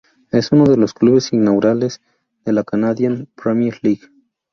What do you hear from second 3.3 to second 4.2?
Premier League.